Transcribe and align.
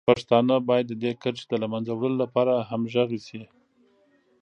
پښتانه 0.09 0.55
باید 0.69 0.85
د 0.89 0.93
دې 1.03 1.11
کرښې 1.21 1.45
د 1.49 1.53
له 1.61 1.67
منځه 1.73 1.91
وړلو 1.93 2.21
لپاره 2.23 2.53
همغږي 2.69 3.19
شي. 3.27 3.41